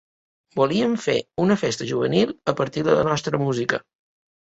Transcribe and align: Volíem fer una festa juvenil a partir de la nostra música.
Volíem 0.59 0.95
fer 1.03 1.15
una 1.45 1.59
festa 1.65 1.89
juvenil 1.91 2.35
a 2.55 2.59
partir 2.65 2.89
de 2.91 2.99
la 3.01 3.07
nostra 3.13 3.47
música. 3.49 3.85